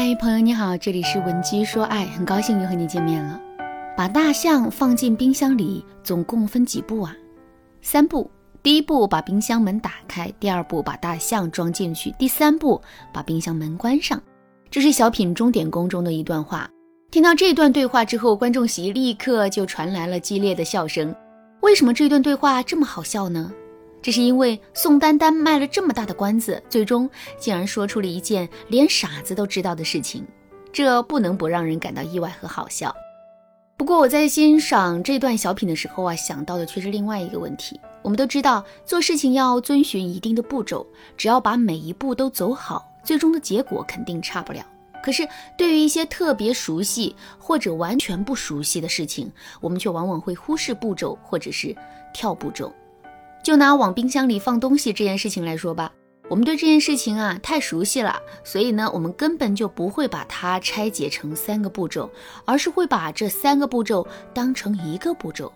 [0.00, 3.40] 嗨，朋友你好，这里是文姬说爱，很高兴又和你见面了。
[3.96, 7.12] 把大象放进冰箱里，总共分几步啊？
[7.82, 8.30] 三步。
[8.62, 12.80] 第一步，把冰箱门打开；第二步，把大象装进去；第三步，
[13.12, 14.22] 把冰箱门关上。
[14.70, 16.70] 这是小品钟点工中的一段话。
[17.10, 21.12] 听到这段对话之后，观众席立刻就传来了激烈的笑声。
[21.62, 23.52] 为什么这段对话这么好笑呢？
[24.00, 27.08] 这是因为宋丹丹卖了这么大的关子，最终
[27.38, 30.26] 竟然说出了一件连傻子都知道的事情，
[30.72, 32.94] 这不能不让人感到意外和好笑。
[33.76, 37.80] 不过我在欣赏这段小品的时候啊，想到的却是另外一个问题。
[38.02, 40.86] 我们都知道，做事情要遵循一定的步骤，
[41.16, 44.64] 只要把每一步都走好，最终的结果肯定差不了。
[45.00, 49.30] 可是对于一些特别熟悉或者完全不熟悉的事情，
[49.60, 51.74] 我们却往往会忽视步骤，或者是
[52.12, 52.72] 跳步骤。
[53.48, 55.90] 就拿往冰箱里放东西这件事情来说吧，
[56.28, 62.10] 我们对这件事情啊太熟悉了，所以呢，我们根本就不会把它拆解成三个步骤，
[62.44, 65.50] 而是会把这三个步骤当成一个步骤。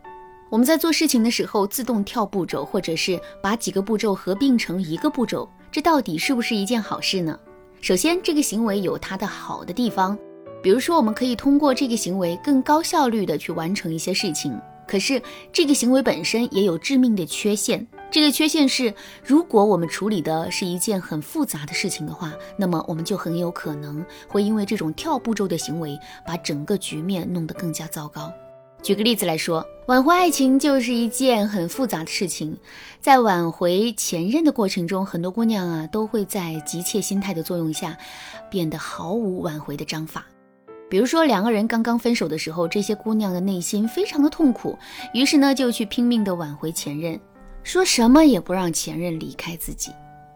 [0.49, 7.39] 我们在做事情的时候自动跳步骤，或者是把几个步骤合并成一个步骤，这到底是不是一件好事呢？
[7.83, 10.19] 首先，这个行为有它的好的地方，
[10.63, 14.59] 比如说，我们可以通过这个行为更高效率的去完成一些事情。
[14.93, 18.93] 可是这个行为本身也有致命的缺陷，这个缺陷是，
[19.25, 28.31] 如果我们处理的是一件很复杂的事情的话，那么我们就很有可能会因为这种跳步骤的行为，把整个局面弄得更加糟糕。
[28.83, 32.55] 举个例子来说，挽回爱情就是一件很复杂的事情，
[33.01, 37.97] 在挽回前任的过程中，很多姑娘啊都会在急切心态的作用下，
[38.51, 40.27] 变得毫无挽回的章法。
[40.93, 44.79] 比如说，两个人刚刚分手的时候，这些姑娘的内心非常的痛苦，
[45.15, 47.19] 于是呢，就去拼命的挽回前任，
[47.63, 49.91] 说什么也不让前任离开自己。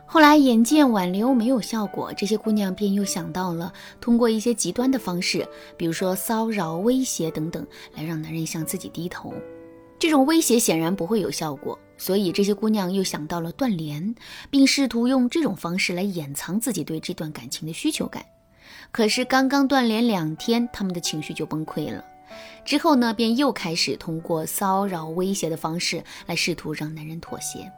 [0.06, 5.46] 后来眼见挽留没有效果，这些姑娘便又想到了通过一些极端的方式，
[5.76, 9.34] 比如说骚扰、威胁等等，来让男人向自己低头。
[9.98, 14.14] 这种威胁显然不会有效果，所以这些姑娘又想到了断联，
[14.48, 18.24] 并试图用这种方式来掩藏自己对这段感情的需求感。
[18.90, 22.04] 可是刚刚断联两天，他们的情绪就崩溃了。
[22.64, 27.70] 之后呢，便又开始通过骚扰、威胁的方式来试图让男人妥协。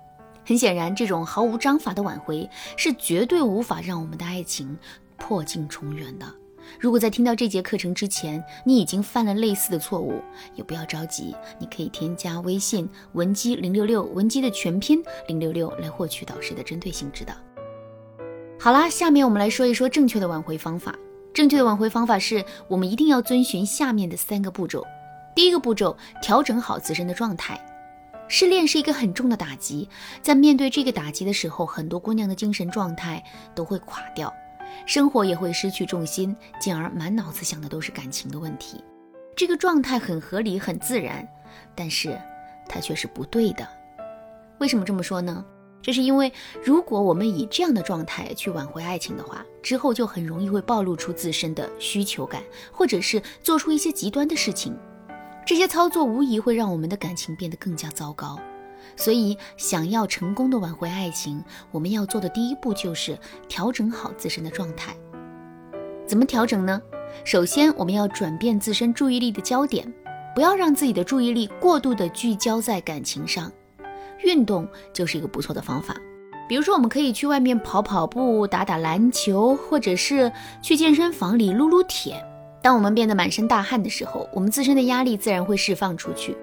[0.47, 4.79] 很显然，这种毫无章法的挽回是绝对无法让我们的爱情
[5.19, 6.27] 破镜重圆的。
[6.81, 10.23] 如果在听到这节课程之前，你已经犯了类似的错误，
[10.55, 17.35] 也不要着急，你可以添加微信文姬零六六，文姬的全拼零六六，来获取导师的针对性指导。
[18.61, 20.93] 好啦，下面我们来说一说正确的挽回方法。
[21.33, 24.85] 正确的挽回方法是我们一定要遵循下面的三个步骤。
[25.33, 27.59] 第一个步骤，调整好自身的状态。
[28.27, 29.89] 失恋是一个很重的打击，
[30.21, 33.23] 在面对这个打击的时候，很多姑娘的精神状态
[33.55, 34.35] 都会垮掉，
[34.87, 38.83] 生活也会失去重心，进而满脑子想的都是感情的问题。
[39.37, 41.27] 这个状态很合理、很自然，
[41.77, 42.21] 但是
[42.69, 43.67] 它却是不对的。
[44.59, 45.45] 为什么这么说呢？
[45.81, 54.77] 这是因为，如果我们以这样的状态去挽回爱情的话，之后就很容易会暴露出自身的需求感，或者是做出一些极端的事情。
[55.47, 58.39] 这些操作无疑会让我们的感情变得更加糟糕。
[58.97, 63.19] 所以，想要成功的挽回爱情，我们要做的第一步就是
[63.49, 64.95] 调整好自身的状态。
[66.07, 66.83] 怎么调整呢？
[67.25, 69.91] 首先，我们要转变自身注意力的焦点，
[70.35, 73.51] 不要让自己的注意力过度的聚焦在感情上。
[74.25, 75.95] 运动就是一个不错的方法，
[76.49, 80.31] 比如说我们可以去外面跑跑步、打打篮球，或者是
[80.63, 82.25] 去健身房里撸撸铁。
[82.61, 86.37] 当我们变得满身大汗的时候，我们自身的压力自然会释放出去。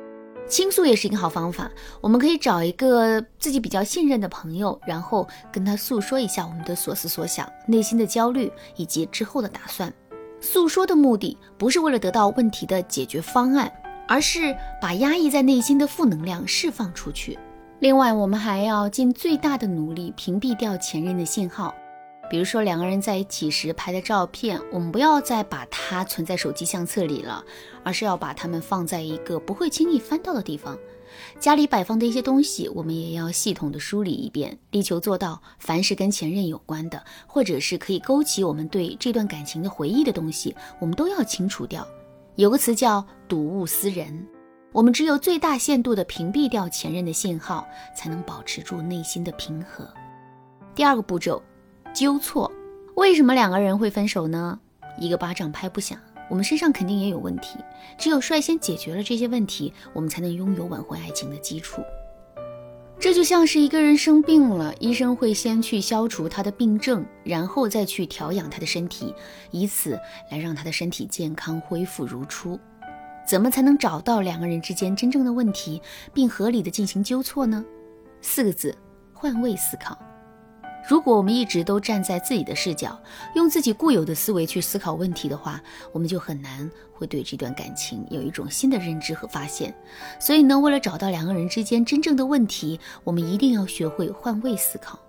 [0.47, 1.69] 倾诉也是一个好方法，
[2.01, 9.91] 我们可以找一个自己比较信任的朋友，然后跟他诉说一下我们的所思所想、内心的焦虑以及之后的打算。
[10.39, 13.71] 诉说的目的不是为了得到问题的解决方案，
[14.07, 17.39] 而是把压抑在内心的负能量释放出去。
[17.79, 21.75] 另外，我们还要尽最大的努力屏蔽掉前任的信号。
[22.29, 27.43] 比如说，两个人在一起时拍的照片，我们不要再把它存在手机相册里了，
[27.83, 30.75] 而是要把它们放在一个不会轻易翻到的地方。
[31.39, 41.85] 家里摆放的一些东西，我们也要系统的梳理一遍，力求做到凡是跟前任有关的，或者是可以勾起我们对这段感情的回忆的东西，我们都要清除掉。
[42.35, 44.27] 有个词叫“睹物思人”。
[44.75, 49.87] 我们只有最大限度地屏蔽掉前任的信号，才能保持住内心的平和。
[50.75, 51.41] 第二个步骤，
[51.93, 52.51] 纠错。
[52.95, 54.59] 为什么两个人会分手呢？
[54.99, 55.97] 一个巴掌拍不响，
[56.29, 57.57] 我们身上肯定也有问题。
[57.97, 61.81] 只有率先解决了这些问题，我们才能拥有挽回爱情的基础。
[62.99, 69.15] 这就像是一个人生病了，医生会先去消除他的病症，然后再去调养他的身体，
[69.51, 69.97] 以此
[70.29, 72.59] 来让他的身体健康恢复如初。
[73.27, 75.81] 怎么才能找到两个人之间真正的问题，
[76.13, 77.63] 并合理的进行纠错呢？
[78.21, 78.75] 四个字：
[79.13, 79.97] 换位思考。
[80.87, 82.95] 如果我们一直都站在自己的视角，
[83.33, 85.59] 用自己固有的思维去思考问题的话，
[85.91, 89.73] 我们就很难会对这段感情有一种新的认知和发现。
[90.19, 94.99] 所以呢，为了找到两个人之间真正的问题，我们一定要学会换位思考。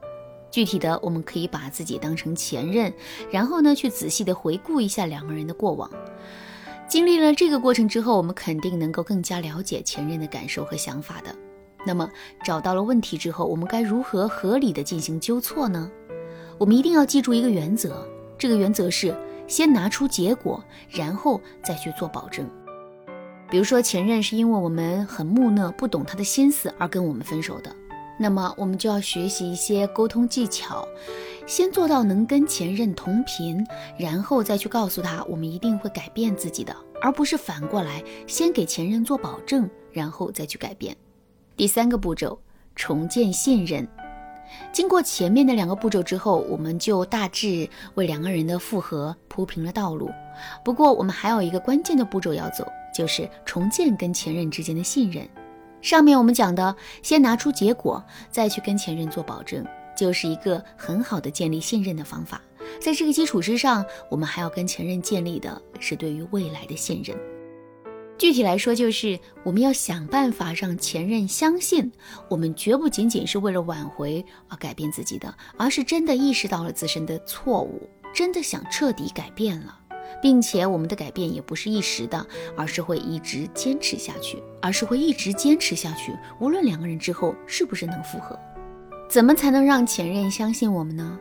[0.50, 2.90] 具体的，我们可以把自己当成前任，
[3.30, 5.90] 然后呢，去仔细的回顾一下两个人的过往。
[6.88, 11.34] 经历了这个过程之后，我们肯定能够更加了解前任的感受和想法的。
[11.84, 12.08] 那么
[12.44, 15.90] 找到了问题之后，我们该如何合理的进行纠错呢？
[16.58, 18.06] 我们一定要记住一个原则，
[18.38, 19.14] 这个原则是
[19.46, 22.48] 先拿出结果，然后再去做保证。
[23.50, 27.74] 比如说前任是因为我们很木讷，不懂他的心思而跟我们分手的，
[28.18, 30.86] 那么我们就要学习一些沟通技巧，
[31.46, 33.64] 先做到能跟前任同频，
[33.98, 40.96] 然后再去告诉他我们一定会改变自己的，而不是反过来先给前任做保证，然后再去改变。
[41.56, 42.38] 第三个步骤，
[42.74, 43.86] 重建信任。
[44.72, 50.08] 经过前面的两个步骤之后，我们就大致为两个人的复合铺平了道路。
[50.64, 55.28] 不过，我们还有一个关键的步骤要走，就是重建跟前任之间的信任。
[55.80, 59.64] 上面我们讲的，先拿出结果，再去跟前任做保证，
[59.96, 62.40] 就是一个很好的建立信任的方法。
[62.80, 67.16] 在这个基础之上，我们还要跟前任建立的是对于未来的信任。
[68.18, 71.92] 具体来说，就是我们要想办法让前任相信，
[72.30, 79.78] 我们绝不仅仅是为了挽回而改变自己的，而是真的意识到了自身的错误，真的想彻底改变了，
[80.22, 82.26] 并且我们的改变也不是一时的，
[82.56, 88.38] 而是会一直坚持下去，而是会一直坚持下去，无论两个人之后是不是能复合。
[89.08, 91.18] 怎么才能让前任相信我们呢？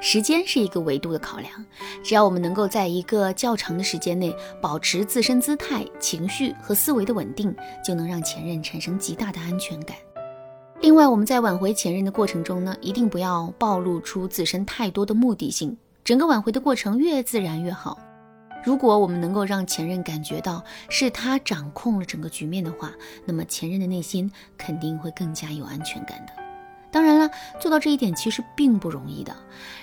[0.00, 1.64] 时间是一个维度的考量，
[2.02, 9.96] 只要我们能够在一个较长的时间内保持自身姿态、情绪和思维的稳定，就能让前任产生极大的安全感。
[10.80, 15.74] 另外，我们在挽回前任的过程中呢，一定不要暴露出自身太多的目的性，
[16.04, 17.98] 整个挽回的过程越自然越好。
[18.64, 22.92] 如果我们能够让前任感觉到是他掌控了整个局面的话，
[23.26, 26.32] 那么前任的内心肯定会更加有安全感的。
[26.90, 27.28] 当然了，
[27.60, 29.36] 做到这一点其实并不容易的。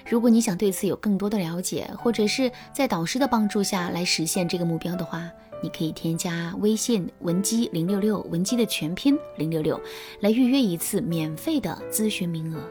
[0.10, 5.30] 如果你想对此有更多的了解，或者是在导师的帮助下来实现这个目标的话，
[5.62, 9.80] 你可以添加微信文姬零六六，文姬的全拼零六六，
[10.22, 12.62] 来预约一次免费的咨询名额。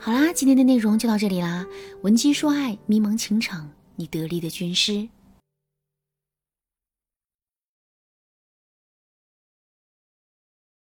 [0.00, 1.64] 好啦，今天的内容就到这里啦。
[2.00, 5.06] 文姬说爱，迷茫情场，你得力的军师。